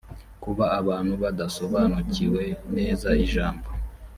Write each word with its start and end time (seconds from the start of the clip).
kuba 0.43 0.65
abantu 0.79 1.13
badasobanukiwe 1.23 2.43
neza 2.75 3.09
ijambo 3.25 3.67